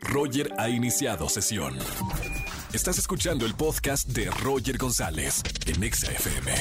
[0.00, 1.76] Roger ha iniciado sesión.
[2.72, 6.52] Estás escuchando el podcast de Roger González en Exa FM.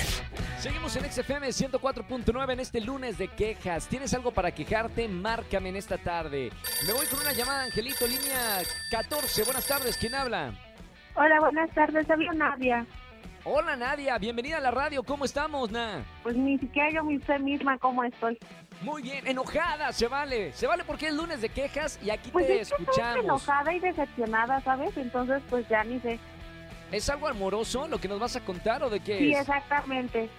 [0.60, 3.88] Seguimos en XFM 104.9 en este lunes de quejas.
[3.88, 5.08] ¿Tienes algo para quejarte?
[5.08, 6.52] Márcame en esta tarde.
[6.88, 8.62] Me voy con una llamada, Angelito, línea
[8.92, 9.44] 14.
[9.44, 10.54] Buenas tardes, ¿quién habla?
[11.16, 12.86] Hola, buenas tardes, habla Nadia.
[13.46, 15.02] Hola Nadia, bienvenida a la radio.
[15.04, 16.04] ¿Cómo estamos, Na?
[16.24, 18.38] Pues ni siquiera yo sé misma cómo estoy.
[18.82, 20.52] Muy bien, enojada, se vale.
[20.54, 23.24] Se vale porque es lunes de quejas y aquí Pues te es que estoy escuchamos.
[23.24, 24.96] enojada y decepcionada, ¿sabes?
[24.98, 26.20] Entonces, pues ya ni sé.
[26.92, 29.40] ¿Es algo amoroso lo que nos vas a contar o de qué Sí, es?
[29.42, 30.30] exactamente.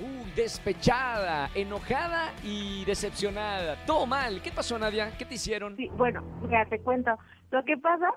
[0.00, 3.76] Uh, despechada, enojada y decepcionada.
[3.84, 4.40] Todo mal.
[4.42, 5.16] ¿Qué pasó, Nadia?
[5.18, 5.76] ¿Qué te hicieron?
[5.76, 7.10] Sí, bueno, ya te cuento.
[7.50, 8.08] Lo que pasa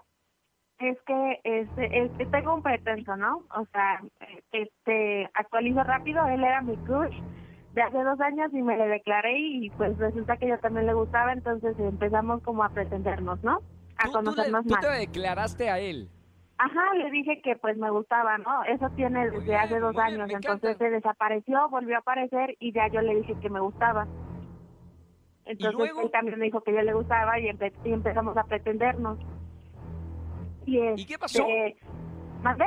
[0.80, 3.46] es que este, este, tengo un pretenso, ¿no?
[3.56, 4.02] O sea,
[4.52, 7.16] este, actualizo rápido, él era mi crush
[7.74, 10.94] de hace dos años y me le declaré y pues resulta que yo también le
[10.94, 13.62] gustaba, entonces empezamos como a pretendernos, ¿no?
[13.98, 15.00] A Tú, tú le- conocernos tú te más.
[15.00, 16.12] declaraste a él.
[16.58, 18.64] Ajá, le dije que pues me gustaba, ¿no?
[18.64, 20.86] Eso tiene desde bien, hace dos bien, años, entonces encanta.
[20.86, 24.08] se desapareció, volvió a aparecer y ya yo le dije que me gustaba.
[25.46, 29.20] Entonces él también me dijo que yo le gustaba y, empe- y empezamos a pretendernos.
[30.66, 31.46] Y, ¿Y qué pasó?
[31.48, 31.78] este,
[32.42, 32.66] ¿Mandé?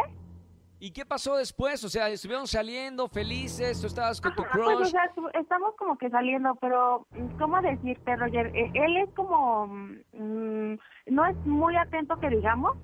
[0.80, 1.82] ¿Y qué pasó después?
[1.82, 4.90] O sea, estuvieron saliendo felices, tú estabas con tu pues, o crush.
[4.90, 7.06] sea, estamos como que saliendo, pero
[7.38, 8.54] ¿cómo decirte, Roger?
[8.54, 10.74] Eh, Él es como, mm,
[11.06, 12.76] no es muy atento que digamos,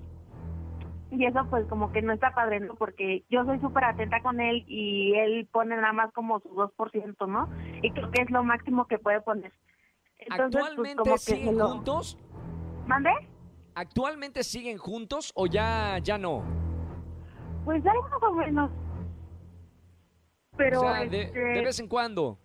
[1.11, 2.75] y eso pues como que no está padre, ¿no?
[2.75, 7.27] Porque yo soy súper atenta con él y él pone nada más como su 2%,
[7.27, 7.49] ¿no?
[7.81, 9.53] Y creo que es lo máximo que puede poner.
[10.17, 11.67] Entonces, pues ¿Actualmente que se siguen lo...
[11.69, 12.17] juntos?
[13.75, 16.43] ¿Actualmente siguen juntos o ya, ya no?
[17.65, 18.71] Pues hay más o menos.
[20.55, 22.39] Pero, o sea, de, este, de vez en cuando.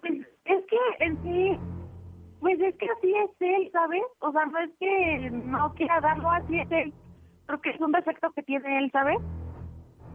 [0.00, 0.14] Pues
[0.46, 1.58] es que en sí,
[2.40, 4.02] pues es que así es él, ¿sabes?
[4.20, 6.94] O sea, no es que no quiera darlo, así es él.
[7.44, 9.18] Creo que es un defecto que tiene él, ¿sabes?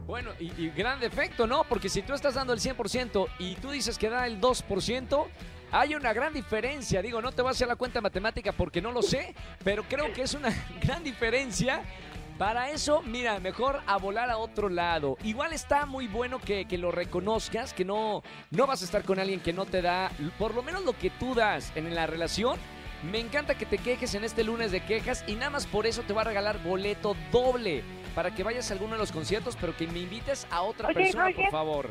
[0.08, 1.62] Bueno, y, y gran defecto, ¿no?
[1.68, 5.26] Porque si tú estás dando el 100% y tú dices que da el 2%,
[5.72, 7.02] hay una gran diferencia.
[7.02, 10.12] Digo, no te voy a hacer la cuenta matemática porque no lo sé, pero creo
[10.12, 10.50] que es una
[10.82, 11.82] gran diferencia.
[12.38, 15.18] Para eso, mira, mejor a volar a otro lado.
[15.22, 19.18] Igual está muy bueno que, que lo reconozcas, que no, no vas a estar con
[19.18, 22.58] alguien que no te da por lo menos lo que tú das en la relación.
[23.02, 26.02] Me encanta que te quejes en este lunes de quejas y nada más por eso
[26.02, 27.82] te va a regalar boleto doble
[28.14, 31.30] para que vayas a alguno de los conciertos, pero que me invites a otra persona,
[31.34, 31.90] por favor.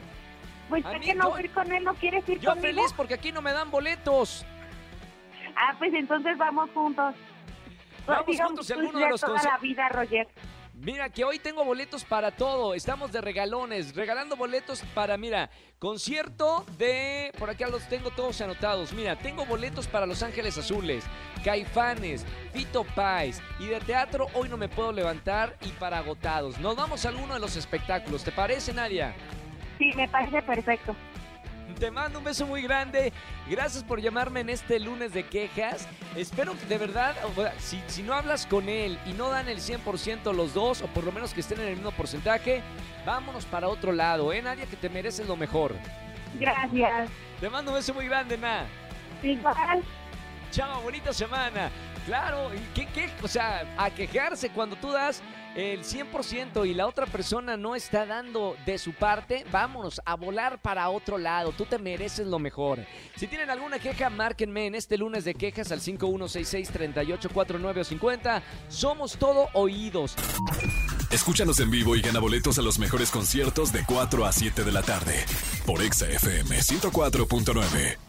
[0.70, 2.68] Pues A que no voy con él, ¿no quieres ir Yo conmigo?
[2.68, 4.46] feliz porque aquí no me dan boletos.
[5.56, 7.16] Ah, pues entonces vamos juntos.
[8.06, 10.28] Vamos Digamos, juntos a tú alguno de los toda la vida, Roger.
[10.82, 12.74] Mira, que hoy tengo boletos para todo.
[12.74, 17.34] Estamos de regalones, regalando boletos para, mira, concierto de.
[17.38, 18.94] Por acá los tengo todos anotados.
[18.94, 21.04] Mira, tengo boletos para Los Ángeles Azules,
[21.44, 23.42] Caifanes, Fito Pais.
[23.60, 26.58] Y de teatro hoy no me puedo levantar y para agotados.
[26.60, 28.24] Nos vamos a alguno de los espectáculos.
[28.24, 29.14] ¿Te parece, Nadia?
[29.80, 30.96] Sí, me parece perfecto.
[31.80, 33.14] Te mando un beso muy grande.
[33.50, 35.88] Gracias por llamarme en este lunes de quejas.
[36.16, 37.16] Espero que de verdad,
[37.88, 41.14] si no hablas con él y no dan el 100% los dos, o por lo
[41.14, 42.62] menos que estén en el mismo porcentaje,
[43.06, 44.42] vámonos para otro lado, ¿eh?
[44.42, 45.74] Nadia, que te mereces lo mejor.
[46.38, 47.10] Gracias.
[47.40, 48.66] Te mando un beso muy grande, Na.
[49.24, 49.82] Igual.
[50.52, 51.72] Chao, bonita semana.
[52.06, 53.10] Claro, ¿y qué, qué?
[53.22, 55.22] O sea, a quejarse cuando tú das
[55.56, 60.62] el 100% y la otra persona no está dando de su parte, vámonos a volar
[60.62, 61.52] para otro lado.
[61.52, 62.80] Tú te mereces lo mejor.
[63.16, 68.44] Si tienen alguna queja, márquenme en este lunes de quejas al 5166-3849 o 50.
[68.70, 70.16] Somos todo oídos.
[71.12, 74.72] Escúchanos en vivo y gana boletos a los mejores conciertos de 4 a 7 de
[74.72, 75.26] la tarde
[75.66, 78.09] por Exa FM 104.9.